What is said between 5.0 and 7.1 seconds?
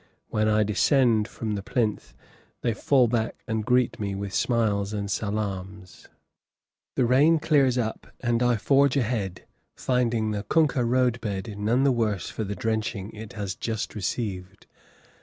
salaams. The